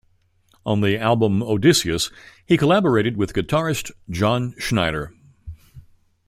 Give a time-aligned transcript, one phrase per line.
[0.65, 2.09] On the album "Odysseus"
[2.47, 5.13] he collaborated with guitarist John Schneider.